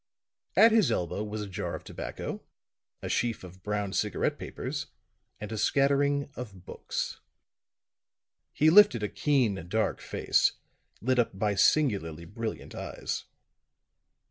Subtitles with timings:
[0.55, 2.41] At his elbow was a jar of tobacco,
[3.03, 4.87] a sheaf of brown cigarette papers
[5.39, 7.19] and a scattering of books.
[8.51, 10.53] He lifted a keen dark face,
[11.01, 13.25] lit up by singularly brilliant eyes.